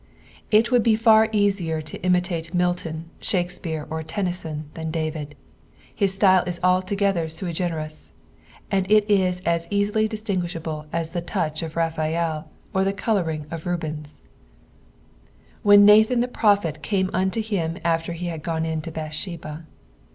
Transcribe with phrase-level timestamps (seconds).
[0.49, 5.33] It wouhl befar easier to imilaie Milton, l^akspeare, or Ttnnyson, Ihan Damd.
[5.93, 6.97] His style w aUogtlhtr
[7.39, 8.09] Boi ({eaeria,
[8.71, 13.59] and it is as easUy dislinguish/Ate as the touch of HafaeUe or the colouring c^
[13.61, 14.21] Rabtnu."
[15.61, 17.77] When Nathan the prophet came unto him.
[17.83, 19.65] after he had gone in to Bath Bheba."